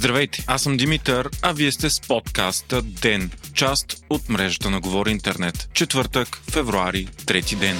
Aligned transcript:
Здравейте, 0.00 0.44
аз 0.46 0.62
съм 0.62 0.76
Димитър, 0.76 1.30
а 1.42 1.52
вие 1.52 1.72
сте 1.72 1.90
с 1.90 2.00
подкаста 2.00 2.82
ДЕН, 2.82 3.30
част 3.54 4.04
от 4.10 4.28
мрежата 4.28 4.70
на 4.70 4.80
Говори 4.80 5.10
Интернет. 5.10 5.68
Четвъртък, 5.74 6.42
февруари, 6.50 7.08
трети 7.26 7.56
ден. 7.56 7.78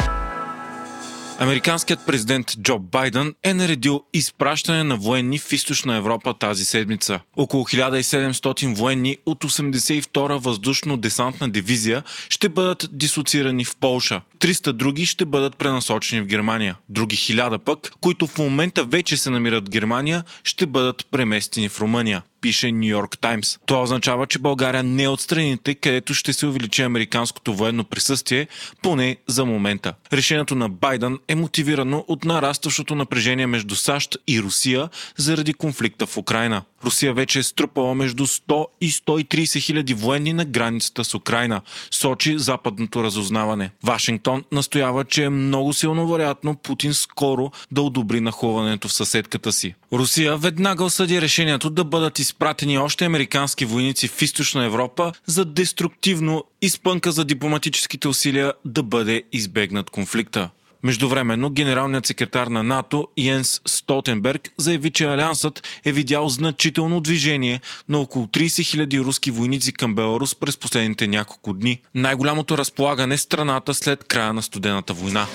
Американският 1.38 2.06
президент 2.06 2.46
Джо 2.62 2.78
Байден 2.78 3.34
е 3.42 3.54
наредил 3.54 4.04
изпращане 4.12 4.84
на 4.84 4.96
военни 4.96 5.38
в 5.38 5.52
източна 5.52 5.96
Европа 5.96 6.34
тази 6.38 6.64
седмица. 6.64 7.20
Около 7.36 7.64
1700 7.64 8.74
военни 8.74 9.16
от 9.26 9.44
82-а 9.44 10.38
въздушно-десантна 10.38 11.50
дивизия 11.50 12.02
ще 12.28 12.48
бъдат 12.48 12.88
дислоцирани 12.92 13.64
в 13.64 13.76
Полша. 13.76 14.20
300 14.40 14.72
други 14.72 15.06
ще 15.06 15.24
бъдат 15.24 15.56
пренасочени 15.56 16.22
в 16.22 16.26
Германия. 16.26 16.76
Други 16.88 17.16
1000 17.16 17.58
пък, 17.58 17.92
които 18.00 18.26
в 18.26 18.38
момента 18.38 18.84
вече 18.84 19.16
се 19.16 19.30
намират 19.30 19.66
в 19.66 19.70
Германия, 19.70 20.24
ще 20.44 20.66
бъдат 20.66 21.06
преместени 21.10 21.68
в 21.68 21.80
Румъния 21.80 22.22
пише 22.40 22.72
Нью 22.72 22.88
Йорк 22.88 23.18
Таймс. 23.18 23.58
Това 23.66 23.82
означава, 23.82 24.26
че 24.26 24.38
България 24.38 24.82
не 24.82 25.02
е 25.02 25.08
от 25.08 25.20
страните, 25.20 25.74
където 25.74 26.14
ще 26.14 26.32
се 26.32 26.46
увеличи 26.46 26.82
американското 26.82 27.54
военно 27.54 27.84
присъствие, 27.84 28.48
поне 28.82 29.16
за 29.26 29.44
момента. 29.44 29.94
Решението 30.12 30.54
на 30.54 30.68
Байден 30.68 31.18
е 31.28 31.34
мотивирано 31.34 32.04
от 32.08 32.24
нарастващото 32.24 32.94
напрежение 32.94 33.46
между 33.46 33.76
САЩ 33.76 34.16
и 34.28 34.42
Русия 34.42 34.88
заради 35.16 35.54
конфликта 35.54 36.06
в 36.06 36.16
Украина. 36.16 36.62
Русия 36.84 37.14
вече 37.14 37.38
е 37.38 37.42
струпала 37.42 37.94
между 37.94 38.26
100 38.26 38.66
и 38.80 38.90
130 38.90 39.60
хиляди 39.60 39.94
военни 39.94 40.32
на 40.32 40.44
границата 40.44 41.04
с 41.04 41.14
Украина, 41.14 41.60
сочи 41.90 42.38
западното 42.38 43.04
разузнаване. 43.04 43.70
Вашингтон 43.82 44.44
настоява, 44.52 45.04
че 45.04 45.24
е 45.24 45.30
много 45.30 45.72
силно 45.72 46.08
вероятно 46.08 46.56
Путин 46.56 46.94
скоро 46.94 47.50
да 47.70 47.82
одобри 47.82 48.20
нахуването 48.20 48.88
в 48.88 48.92
съседката 48.92 49.52
си. 49.52 49.74
Русия 49.92 50.36
веднага 50.36 50.84
осъди 50.84 51.20
решението 51.20 51.70
да 51.70 51.84
бъдат 51.84 52.18
изпратени 52.18 52.78
още 52.78 53.04
американски 53.04 53.64
войници 53.64 54.08
в 54.08 54.22
източна 54.22 54.64
Европа 54.64 55.12
за 55.26 55.44
деструктивно 55.44 56.44
изпънка 56.62 57.12
за 57.12 57.24
дипломатическите 57.24 58.08
усилия 58.08 58.52
да 58.64 58.82
бъде 58.82 59.22
избегнат 59.32 59.90
конфликта. 59.90 60.50
Междувременно 60.82 61.50
генералният 61.50 62.06
секретар 62.06 62.46
на 62.46 62.62
НАТО 62.62 63.08
Йенс 63.16 63.60
Столтенберг 63.66 64.52
заяви, 64.58 64.90
че 64.90 65.04
Алиансът 65.04 65.80
е 65.84 65.92
видял 65.92 66.28
значително 66.28 67.00
движение 67.00 67.60
на 67.88 67.98
около 67.98 68.26
30 68.26 68.46
000 68.46 69.04
руски 69.04 69.30
войници 69.30 69.72
към 69.72 69.94
Беларус 69.94 70.34
през 70.34 70.56
последните 70.56 71.06
няколко 71.06 71.52
дни. 71.52 71.80
Най-голямото 71.94 72.58
разполагане 72.58 73.18
страната 73.18 73.74
след 73.74 74.04
края 74.04 74.32
на 74.32 74.42
студената 74.42 74.92
война. 74.92 75.26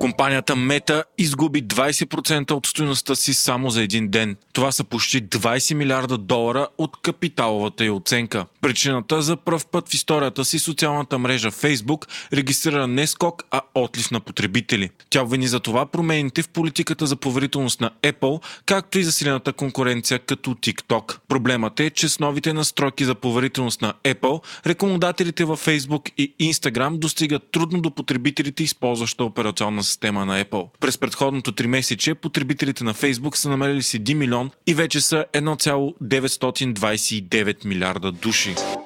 Компанията 0.00 0.56
Мета 0.56 1.04
изгуби 1.18 1.62
20% 1.62 2.50
от 2.52 2.66
стоеността 2.66 3.14
си 3.14 3.34
само 3.34 3.70
за 3.70 3.82
един 3.82 4.08
ден. 4.08 4.36
Това 4.52 4.72
са 4.72 4.84
почти 4.84 5.22
20 5.22 5.74
милиарда 5.74 6.18
долара 6.18 6.68
от 6.78 6.96
капиталовата 7.02 7.84
й 7.84 7.90
оценка. 7.90 8.46
Причината 8.66 9.22
за 9.22 9.36
пръв 9.36 9.66
път 9.66 9.88
в 9.88 9.94
историята 9.94 10.44
си 10.44 10.58
социалната 10.58 11.18
мрежа 11.18 11.50
Facebook 11.50 12.06
регистрира 12.32 12.86
не 12.86 13.06
скок, 13.06 13.44
а 13.50 13.60
отлив 13.74 14.10
на 14.10 14.20
потребители. 14.20 14.90
Тя 15.10 15.22
обвини 15.22 15.46
за 15.46 15.60
това 15.60 15.86
промените 15.86 16.42
в 16.42 16.48
политиката 16.48 17.06
за 17.06 17.16
поверителност 17.16 17.80
на 17.80 17.90
Apple, 18.02 18.42
както 18.66 18.98
и 18.98 19.04
засилената 19.04 19.52
конкуренция 19.52 20.18
като 20.18 20.50
TikTok. 20.50 21.18
Проблемът 21.28 21.80
е, 21.80 21.90
че 21.90 22.08
с 22.08 22.20
новите 22.20 22.52
настройки 22.52 23.04
за 23.04 23.14
поверителност 23.14 23.82
на 23.82 23.94
Apple, 24.04 24.42
рекомендателите 24.66 25.44
във 25.44 25.66
Facebook 25.66 26.10
и 26.18 26.52
Instagram 26.52 26.98
достигат 26.98 27.42
трудно 27.52 27.80
до 27.80 27.90
потребителите, 27.90 28.62
използваща 28.62 29.24
операционна 29.24 29.84
система 29.84 30.26
на 30.26 30.44
Apple. 30.44 30.68
През 30.80 30.98
предходното 30.98 31.52
3 31.52 31.66
месече 31.66 32.14
потребителите 32.14 32.84
на 32.84 32.94
Facebook 32.94 33.34
са 33.34 33.48
намерили 33.48 33.82
си 33.82 34.00
1 34.00 34.14
милион 34.14 34.50
и 34.66 34.74
вече 34.74 35.00
са 35.00 35.24
1,929 35.32 37.64
милиарда 37.64 38.12
души. 38.12 38.55
Street. 38.58 38.85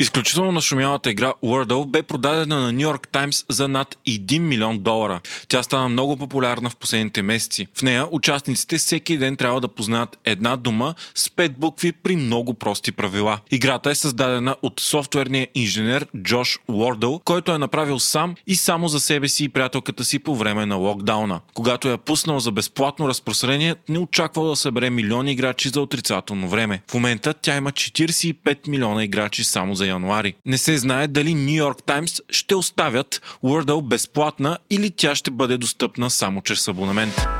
Изключително 0.00 0.52
нашумялата 0.52 1.10
игра 1.10 1.32
Wordle 1.44 1.86
бе 1.86 2.02
продадена 2.02 2.60
на 2.60 2.72
Нью 2.72 2.80
Йорк 2.80 3.08
Таймс 3.08 3.44
за 3.48 3.68
над 3.68 3.98
1 4.08 4.38
милион 4.38 4.78
долара. 4.78 5.20
Тя 5.48 5.62
стана 5.62 5.88
много 5.88 6.16
популярна 6.16 6.70
в 6.70 6.76
последните 6.76 7.22
месеци. 7.22 7.66
В 7.74 7.82
нея 7.82 8.06
участниците 8.10 8.78
всеки 8.78 9.18
ден 9.18 9.36
трябва 9.36 9.60
да 9.60 9.68
познаят 9.68 10.18
една 10.24 10.56
дума 10.56 10.94
с 11.14 11.28
5 11.28 11.48
букви 11.48 11.92
при 11.92 12.16
много 12.16 12.54
прости 12.54 12.92
правила. 12.92 13.38
Играта 13.50 13.90
е 13.90 13.94
създадена 13.94 14.56
от 14.62 14.80
софтуерния 14.80 15.48
инженер 15.54 16.06
Джош 16.22 16.58
Уордъл, 16.68 17.20
който 17.24 17.52
е 17.52 17.58
направил 17.58 17.98
сам 17.98 18.34
и 18.46 18.56
само 18.56 18.88
за 18.88 19.00
себе 19.00 19.28
си 19.28 19.44
и 19.44 19.48
приятелката 19.48 20.04
си 20.04 20.18
по 20.18 20.36
време 20.36 20.66
на 20.66 20.76
локдауна. 20.76 21.40
Когато 21.54 21.88
я 21.88 21.98
пуснал 21.98 22.40
за 22.40 22.52
безплатно 22.52 23.08
разпространение, 23.08 23.74
не 23.88 23.98
очаквал 23.98 24.48
да 24.48 24.56
събере 24.56 24.90
милиони 24.90 25.32
играчи 25.32 25.68
за 25.68 25.80
отрицателно 25.80 26.48
време. 26.48 26.82
В 26.90 26.94
момента 26.94 27.34
тя 27.34 27.56
има 27.56 27.72
45 27.72 28.68
милиона 28.68 29.04
играчи 29.04 29.44
само 29.44 29.74
за 29.74 29.87
януари. 29.88 30.34
Не 30.46 30.58
се 30.58 30.78
знае 30.78 31.08
дали 31.08 31.34
Нью 31.34 31.54
Йорк 31.54 31.82
Таймс 31.86 32.20
ще 32.30 32.54
оставят 32.54 33.22
Wordle 33.44 33.82
безплатна 33.82 34.58
или 34.70 34.90
тя 34.90 35.14
ще 35.14 35.30
бъде 35.30 35.58
достъпна 35.58 36.10
само 36.10 36.42
чрез 36.42 36.68
абонамент. 36.68 37.37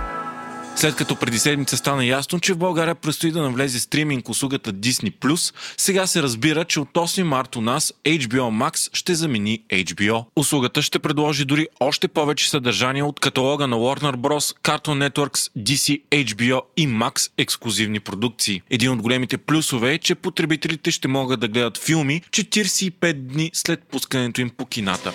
След 0.78 0.96
като 0.96 1.16
преди 1.16 1.38
седмица 1.38 1.76
стана 1.76 2.04
ясно, 2.04 2.40
че 2.40 2.52
в 2.52 2.58
България 2.58 2.94
предстои 2.94 3.30
да 3.30 3.42
навлезе 3.42 3.80
стриминг 3.80 4.28
услугата 4.28 4.72
Disney+, 4.72 5.52
сега 5.76 6.06
се 6.06 6.22
разбира, 6.22 6.64
че 6.64 6.80
от 6.80 6.88
8 6.88 7.22
март 7.22 7.56
у 7.56 7.60
нас 7.60 7.92
HBO 8.04 8.40
Max 8.40 8.90
ще 8.92 9.14
замени 9.14 9.62
HBO. 9.70 10.24
Услугата 10.36 10.82
ще 10.82 10.98
предложи 10.98 11.44
дори 11.44 11.68
още 11.80 12.08
повече 12.08 12.50
съдържание 12.50 13.02
от 13.02 13.20
каталога 13.20 13.66
на 13.66 13.76
Warner 13.76 14.16
Bros., 14.16 14.56
Cartoon 14.62 15.08
Networks, 15.08 15.50
DC, 15.58 16.02
HBO 16.10 16.60
и 16.76 16.88
Max 16.88 17.30
ексклюзивни 17.38 18.00
продукции. 18.00 18.62
Един 18.70 18.90
от 18.90 19.02
големите 19.02 19.38
плюсове 19.38 19.94
е, 19.94 19.98
че 19.98 20.14
потребителите 20.14 20.90
ще 20.90 21.08
могат 21.08 21.40
да 21.40 21.48
гледат 21.48 21.78
филми 21.78 22.22
45 22.30 23.12
дни 23.12 23.50
след 23.52 23.82
пускането 23.82 24.40
им 24.40 24.50
по 24.50 24.66
кината. 24.66 25.12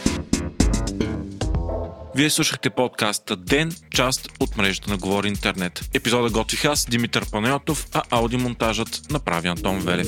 Вие 2.16 2.30
слушахте 2.30 2.70
подкаста 2.70 3.36
Ден, 3.36 3.72
част 3.90 4.30
от 4.40 4.58
мрежата 4.58 4.90
на 4.90 4.98
Говори 4.98 5.28
Интернет. 5.28 5.90
Епизода 5.94 6.30
готвих 6.30 6.66
аз, 6.66 6.86
Димитър 6.90 7.32
Панайотов, 7.32 7.88
а 7.94 8.02
аудиомонтажът 8.10 9.02
направи 9.12 9.48
Антон 9.48 9.80
Велев. 9.80 10.08